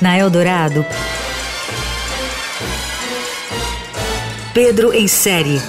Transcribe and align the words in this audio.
Na 0.00 0.16
Eldorado, 0.16 0.86
Pedro 4.52 4.92
em 4.92 5.08
série. 5.08 5.60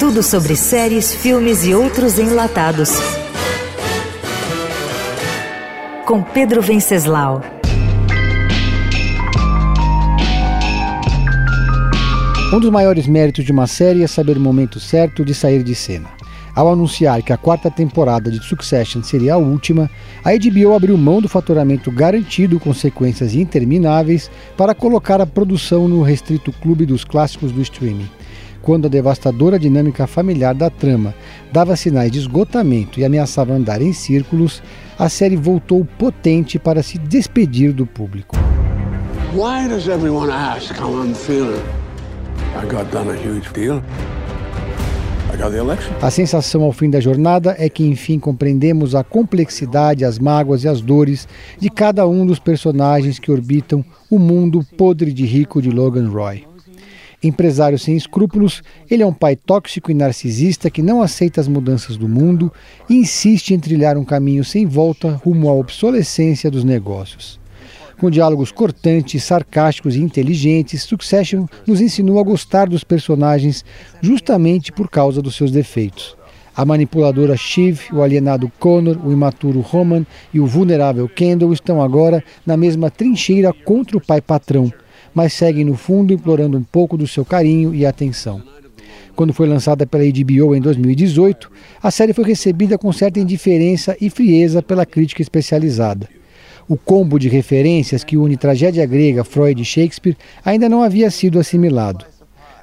Tudo 0.00 0.24
sobre 0.24 0.56
séries, 0.56 1.14
filmes 1.14 1.64
e 1.64 1.72
outros 1.72 2.18
enlatados. 2.18 2.90
Com 6.04 6.20
Pedro 6.20 6.60
Venceslau. 6.60 7.42
Um 12.52 12.58
dos 12.58 12.70
maiores 12.70 13.06
méritos 13.06 13.44
de 13.44 13.52
uma 13.52 13.68
série 13.68 14.02
é 14.02 14.08
saber 14.08 14.36
o 14.36 14.40
momento 14.40 14.80
certo 14.80 15.24
de 15.24 15.32
sair 15.32 15.62
de 15.62 15.76
cena. 15.76 16.19
Ao 16.54 16.70
anunciar 16.70 17.22
que 17.22 17.32
a 17.32 17.36
quarta 17.36 17.70
temporada 17.70 18.30
de 18.30 18.42
Succession 18.44 19.02
seria 19.02 19.34
a 19.34 19.38
última, 19.38 19.88
a 20.24 20.30
HBO 20.30 20.74
abriu 20.74 20.98
mão 20.98 21.20
do 21.20 21.28
faturamento 21.28 21.90
garantido 21.90 22.58
com 22.58 22.74
sequências 22.74 23.34
intermináveis 23.34 24.30
para 24.56 24.74
colocar 24.74 25.20
a 25.20 25.26
produção 25.26 25.86
no 25.86 26.02
restrito 26.02 26.52
clube 26.52 26.84
dos 26.84 27.04
clássicos 27.04 27.52
do 27.52 27.62
streaming. 27.62 28.08
Quando 28.62 28.86
a 28.86 28.88
devastadora 28.88 29.58
dinâmica 29.58 30.06
familiar 30.06 30.54
da 30.54 30.68
trama 30.68 31.14
dava 31.50 31.76
sinais 31.76 32.10
de 32.10 32.18
esgotamento 32.18 33.00
e 33.00 33.04
ameaçava 33.04 33.54
andar 33.54 33.80
em 33.80 33.92
círculos, 33.92 34.62
a 34.98 35.08
série 35.08 35.36
voltou 35.36 35.86
potente 35.98 36.58
para 36.58 36.82
se 36.82 36.98
despedir 36.98 37.72
do 37.72 37.86
público. 37.86 38.36
Why 39.32 39.68
does 39.68 39.88
everyone 39.88 40.30
ask 40.30 40.74
how 40.78 40.92
I'm 40.92 41.14
feeling? 41.14 41.62
I 42.54 42.66
got 42.66 42.90
done 42.90 43.08
a 43.08 43.14
huge 43.14 43.50
deal. 43.54 43.82
A 46.02 46.10
sensação 46.10 46.62
ao 46.62 46.72
fim 46.72 46.90
da 46.90 47.00
jornada 47.00 47.54
é 47.58 47.68
que 47.68 47.84
enfim 47.84 48.18
compreendemos 48.18 48.94
a 48.94 49.04
complexidade, 49.04 50.04
as 50.04 50.18
mágoas 50.18 50.64
e 50.64 50.68
as 50.68 50.80
dores 50.80 51.28
de 51.58 51.70
cada 51.70 52.06
um 52.06 52.26
dos 52.26 52.38
personagens 52.38 53.18
que 53.18 53.30
orbitam 53.30 53.84
o 54.10 54.18
mundo 54.18 54.64
podre 54.76 55.12
de 55.12 55.24
rico 55.24 55.62
de 55.62 55.70
Logan 55.70 56.08
Roy. 56.08 56.44
Empresário 57.22 57.78
sem 57.78 57.96
escrúpulos, 57.96 58.62
ele 58.90 59.02
é 59.02 59.06
um 59.06 59.12
pai 59.12 59.36
tóxico 59.36 59.90
e 59.90 59.94
narcisista 59.94 60.70
que 60.70 60.82
não 60.82 61.02
aceita 61.02 61.40
as 61.40 61.48
mudanças 61.48 61.96
do 61.96 62.08
mundo 62.08 62.50
e 62.88 62.94
insiste 62.94 63.52
em 63.52 63.58
trilhar 63.58 63.98
um 63.98 64.04
caminho 64.04 64.42
sem 64.42 64.66
volta 64.66 65.20
rumo 65.22 65.48
à 65.48 65.52
obsolescência 65.52 66.50
dos 66.50 66.64
negócios. 66.64 67.38
Com 68.00 68.08
diálogos 68.08 68.50
cortantes, 68.50 69.22
sarcásticos 69.22 69.94
e 69.94 70.00
inteligentes, 70.00 70.84
Succession 70.84 71.44
nos 71.66 71.82
ensinou 71.82 72.18
a 72.18 72.22
gostar 72.22 72.66
dos 72.66 72.82
personagens 72.82 73.62
justamente 74.00 74.72
por 74.72 74.88
causa 74.88 75.20
dos 75.20 75.36
seus 75.36 75.50
defeitos. 75.50 76.16
A 76.56 76.64
manipuladora 76.64 77.36
Shiv, 77.36 77.92
o 77.92 78.00
alienado 78.00 78.50
Connor, 78.58 78.96
o 79.06 79.12
imaturo 79.12 79.60
Roman 79.60 80.06
e 80.32 80.40
o 80.40 80.46
vulnerável 80.46 81.10
Kendall 81.10 81.52
estão 81.52 81.82
agora 81.82 82.24
na 82.46 82.56
mesma 82.56 82.90
trincheira 82.90 83.52
contra 83.52 83.98
o 83.98 84.00
pai 84.00 84.22
patrão, 84.22 84.72
mas 85.12 85.34
seguem 85.34 85.66
no 85.66 85.76
fundo 85.76 86.14
implorando 86.14 86.56
um 86.56 86.64
pouco 86.64 86.96
do 86.96 87.06
seu 87.06 87.22
carinho 87.22 87.74
e 87.74 87.84
atenção. 87.84 88.42
Quando 89.14 89.34
foi 89.34 89.46
lançada 89.46 89.86
pela 89.86 90.04
HBO 90.04 90.54
em 90.56 90.60
2018, 90.62 91.50
a 91.82 91.90
série 91.90 92.14
foi 92.14 92.24
recebida 92.24 92.78
com 92.78 92.90
certa 92.94 93.20
indiferença 93.20 93.94
e 94.00 94.08
frieza 94.08 94.62
pela 94.62 94.86
crítica 94.86 95.20
especializada. 95.20 96.08
O 96.70 96.76
combo 96.76 97.18
de 97.18 97.28
referências 97.28 98.04
que 98.04 98.16
une 98.16 98.36
tragédia 98.36 98.86
grega, 98.86 99.24
Freud 99.24 99.60
e 99.60 99.64
Shakespeare 99.64 100.16
ainda 100.44 100.68
não 100.68 100.84
havia 100.84 101.10
sido 101.10 101.40
assimilado. 101.40 102.04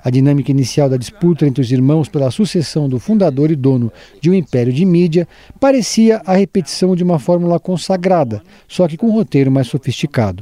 A 0.02 0.10
dinâmica 0.10 0.50
inicial 0.50 0.90
da 0.90 0.96
disputa 0.96 1.46
entre 1.46 1.62
os 1.62 1.70
irmãos 1.74 2.08
pela 2.08 2.32
sucessão 2.32 2.88
do 2.88 3.00
fundador 3.00 3.52
e 3.52 3.56
dono 3.58 3.92
de 4.22 4.30
um 4.30 4.34
império 4.34 4.72
de 4.72 4.86
mídia 4.86 5.28
parecia 5.60 6.22
a 6.26 6.36
repetição 6.38 6.96
de 6.96 7.04
uma 7.04 7.20
fórmula 7.20 7.60
consagrada, 7.60 8.42
só 8.66 8.88
que 8.88 8.96
com 8.96 9.08
um 9.08 9.12
roteiro 9.12 9.52
mais 9.52 9.68
sofisticado. 9.68 10.42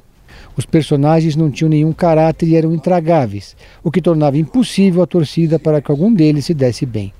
Os 0.56 0.68
personagens 0.68 1.36
não 1.36 1.50
tinham 1.50 1.70
nenhum 1.70 1.92
caráter 1.92 2.48
e 2.48 2.56
eram 2.56 2.72
intragáveis, 2.72 3.58
o 3.84 3.90
que 3.90 4.00
tornava 4.00 4.38
impossível 4.38 5.02
a 5.02 5.08
torcida 5.08 5.58
para 5.58 5.82
que 5.82 5.90
algum 5.90 6.14
deles 6.14 6.46
se 6.46 6.54
desse 6.54 6.86
bem. 6.86 7.12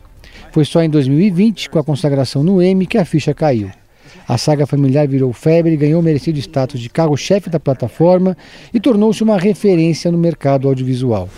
Foi 0.52 0.64
só 0.64 0.84
em 0.84 0.92
2020, 0.92 1.72
com 1.72 1.80
a 1.80 1.84
consagração 1.84 2.44
no 2.44 2.62
Emmy, 2.62 2.86
que 2.86 3.00
a 3.00 3.04
ficha 3.04 3.34
caiu. 3.34 3.72
A 4.28 4.38
saga 4.38 4.66
familiar 4.66 5.08
virou 5.08 5.32
febre, 5.34 5.78
ganhou 5.78 6.00
o 6.00 6.04
merecido 6.04 6.40
status 6.40 6.80
de 6.80 6.90
carro-chefe 6.90 7.50
da 7.50 7.60
plataforma 7.60 8.36
e 8.74 8.80
tornou-se 8.80 9.24
uma 9.24 9.38
referência 9.38 10.12
no 10.12 10.18
mercado 10.18 10.68
audiovisual. 10.68 11.30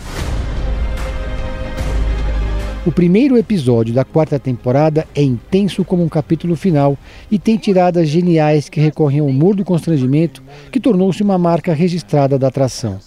O 2.86 2.92
primeiro 2.92 3.36
episódio 3.36 3.92
da 3.92 4.04
quarta 4.04 4.38
temporada 4.38 5.06
é 5.14 5.22
intenso 5.22 5.84
como 5.84 6.02
um 6.02 6.08
capítulo 6.08 6.56
final 6.56 6.96
e 7.30 7.38
tem 7.38 7.58
tiradas 7.58 8.08
geniais 8.08 8.68
que 8.68 8.80
recorrem 8.80 9.20
ao 9.20 9.26
humor 9.26 9.54
do 9.54 9.64
constrangimento, 9.64 10.42
que 10.72 10.80
tornou-se 10.80 11.22
uma 11.22 11.36
marca 11.36 11.74
registrada 11.74 12.38
da 12.38 12.48
atração. 12.48 12.98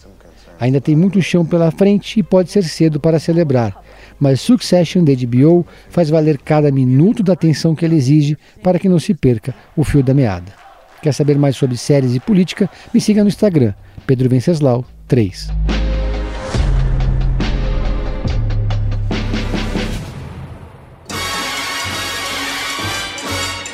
Ainda 0.61 0.79
tem 0.79 0.95
muito 0.95 1.19
chão 1.23 1.43
pela 1.43 1.71
frente 1.71 2.19
e 2.19 2.23
pode 2.23 2.51
ser 2.51 2.61
cedo 2.61 2.99
para 2.99 3.17
celebrar, 3.17 3.83
mas 4.19 4.39
Succession 4.39 5.03
da 5.03 5.11
HBO 5.11 5.65
faz 5.89 6.07
valer 6.07 6.37
cada 6.37 6.71
minuto 6.71 7.23
da 7.23 7.33
atenção 7.33 7.73
que 7.73 7.83
ele 7.83 7.95
exige 7.95 8.37
para 8.61 8.77
que 8.77 8.87
não 8.87 8.99
se 8.99 9.15
perca 9.15 9.55
o 9.75 9.83
fio 9.83 10.03
da 10.03 10.13
meada. 10.13 10.53
Quer 11.01 11.13
saber 11.15 11.35
mais 11.35 11.57
sobre 11.57 11.75
séries 11.77 12.13
e 12.13 12.19
política? 12.19 12.69
Me 12.93 13.01
siga 13.01 13.23
no 13.23 13.29
Instagram, 13.29 13.73
Pedro 14.05 14.29
Venceslau 14.29 14.85
3. 15.07 15.47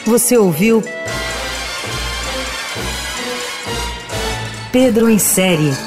Você 0.05 0.37
ouviu 0.37 0.81
Pedro 4.71 5.09
em 5.09 5.19
série. 5.19 5.86